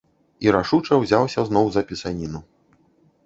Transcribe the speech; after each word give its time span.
І 0.45 0.53
рашуча 0.55 0.97
ўзяўся 1.01 1.45
зноў 1.51 1.69
за 1.75 1.83
пісаніну. 1.91 2.39